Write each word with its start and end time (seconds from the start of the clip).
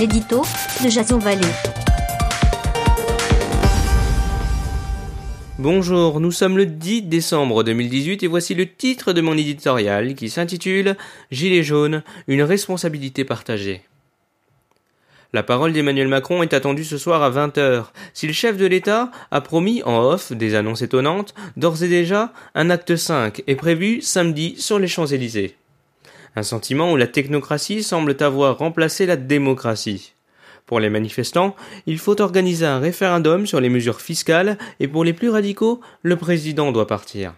l'édito 0.00 0.40
de 0.82 0.88
Jason. 0.88 1.18
Bonjour, 5.58 6.20
nous 6.20 6.32
sommes 6.32 6.56
le 6.56 6.64
10 6.64 7.02
décembre 7.02 7.62
2018 7.64 8.22
et 8.22 8.26
voici 8.26 8.54
le 8.54 8.64
titre 8.64 9.12
de 9.12 9.20
mon 9.20 9.36
éditorial 9.36 10.14
qui 10.14 10.30
s'intitule 10.30 10.96
Gilets 11.30 11.62
jaunes, 11.62 12.02
une 12.28 12.40
responsabilité 12.40 13.26
partagée. 13.26 13.82
La 15.34 15.42
parole 15.42 15.74
d'Emmanuel 15.74 16.08
Macron 16.08 16.42
est 16.42 16.54
attendue 16.54 16.84
ce 16.84 16.96
soir 16.96 17.22
à 17.22 17.30
20h. 17.30 17.84
Si 18.14 18.26
le 18.26 18.32
chef 18.32 18.56
de 18.56 18.64
l'État 18.64 19.10
a 19.30 19.42
promis 19.42 19.82
en 19.82 20.00
off 20.00 20.32
des 20.32 20.54
annonces 20.54 20.80
étonnantes, 20.80 21.34
d'ores 21.58 21.82
et 21.82 21.88
déjà, 21.88 22.32
un 22.54 22.70
acte 22.70 22.96
5 22.96 23.42
est 23.46 23.54
prévu 23.54 24.00
samedi 24.00 24.54
sur 24.56 24.78
les 24.78 24.88
Champs-Élysées. 24.88 25.59
Un 26.36 26.42
sentiment 26.42 26.92
où 26.92 26.96
la 26.96 27.06
technocratie 27.06 27.82
semble 27.82 28.16
avoir 28.20 28.58
remplacé 28.58 29.06
la 29.06 29.16
démocratie. 29.16 30.14
Pour 30.66 30.78
les 30.78 30.90
manifestants, 30.90 31.56
il 31.86 31.98
faut 31.98 32.20
organiser 32.20 32.64
un 32.64 32.78
référendum 32.78 33.46
sur 33.46 33.60
les 33.60 33.68
mesures 33.68 34.00
fiscales 34.00 34.56
et 34.78 34.86
pour 34.86 35.02
les 35.02 35.12
plus 35.12 35.28
radicaux, 35.28 35.80
le 36.02 36.14
président 36.14 36.70
doit 36.70 36.86
partir. 36.86 37.34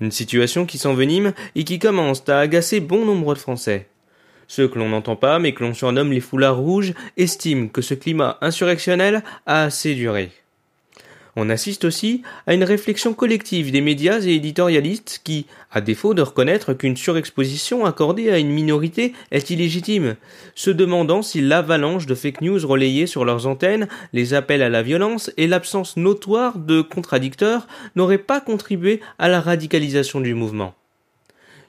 Une 0.00 0.10
situation 0.10 0.64
qui 0.64 0.78
s'envenime 0.78 1.34
et 1.54 1.64
qui 1.64 1.78
commence 1.78 2.26
à 2.28 2.40
agacer 2.40 2.80
bon 2.80 3.04
nombre 3.04 3.34
de 3.34 3.38
Français. 3.38 3.88
Ceux 4.48 4.66
que 4.66 4.78
l'on 4.78 4.88
n'entend 4.88 5.16
pas 5.16 5.38
mais 5.38 5.52
que 5.52 5.62
l'on 5.62 5.74
surnomme 5.74 6.12
les 6.12 6.20
foulards 6.20 6.56
rouges 6.56 6.94
estiment 7.18 7.68
que 7.68 7.82
ce 7.82 7.94
climat 7.94 8.38
insurrectionnel 8.40 9.22
a 9.44 9.64
assez 9.64 9.94
duré. 9.94 10.32
On 11.34 11.48
assiste 11.48 11.86
aussi 11.86 12.22
à 12.46 12.52
une 12.52 12.64
réflexion 12.64 13.14
collective 13.14 13.70
des 13.72 13.80
médias 13.80 14.20
et 14.20 14.34
éditorialistes 14.34 15.22
qui, 15.24 15.46
à 15.70 15.80
défaut 15.80 16.12
de 16.12 16.20
reconnaître 16.20 16.74
qu'une 16.74 16.96
surexposition 16.96 17.86
accordée 17.86 18.30
à 18.30 18.38
une 18.38 18.50
minorité 18.50 19.14
est 19.30 19.48
illégitime, 19.48 20.16
se 20.54 20.70
demandant 20.70 21.22
si 21.22 21.40
l'avalanche 21.40 22.04
de 22.04 22.14
fake 22.14 22.42
news 22.42 22.66
relayées 22.66 23.06
sur 23.06 23.24
leurs 23.24 23.46
antennes, 23.46 23.88
les 24.12 24.34
appels 24.34 24.62
à 24.62 24.68
la 24.68 24.82
violence 24.82 25.30
et 25.38 25.46
l'absence 25.46 25.96
notoire 25.96 26.58
de 26.58 26.82
contradicteurs 26.82 27.66
n'auraient 27.96 28.18
pas 28.18 28.42
contribué 28.42 29.00
à 29.18 29.28
la 29.28 29.40
radicalisation 29.40 30.20
du 30.20 30.34
mouvement. 30.34 30.74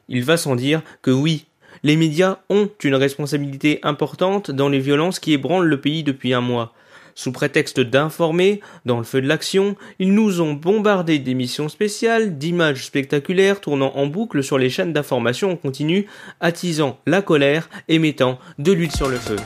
Il 0.09 0.25
va 0.25 0.35
sans 0.35 0.57
dire 0.57 0.81
que 1.01 1.11
oui, 1.11 1.45
les 1.83 1.95
médias 1.95 2.39
ont 2.49 2.69
une 2.83 2.95
responsabilité 2.95 3.79
importante 3.83 4.51
dans 4.51 4.67
les 4.67 4.79
violences 4.79 5.19
qui 5.19 5.31
ébranlent 5.31 5.67
le 5.67 5.79
pays 5.79 6.03
depuis 6.03 6.33
un 6.33 6.41
mois. 6.41 6.73
Sous 7.15 7.31
prétexte 7.31 7.79
d'informer, 7.79 8.61
dans 8.85 8.97
le 8.97 9.03
feu 9.03 9.21
de 9.21 9.27
l'action, 9.27 9.75
ils 9.99 10.13
nous 10.13 10.41
ont 10.41 10.53
bombardé 10.53 11.19
d'émissions 11.19 11.69
spéciales, 11.69 12.37
d'images 12.37 12.85
spectaculaires 12.85 13.61
tournant 13.61 13.95
en 13.95 14.07
boucle 14.07 14.43
sur 14.43 14.57
les 14.57 14.69
chaînes 14.69 14.93
d'information 14.93 15.51
en 15.51 15.55
continu, 15.55 16.07
attisant 16.39 16.99
la 17.05 17.21
colère 17.21 17.69
et 17.87 17.99
mettant 17.99 18.39
de 18.59 18.71
l'huile 18.71 18.91
sur 18.91 19.09
le 19.09 19.17
feu. 19.17 19.37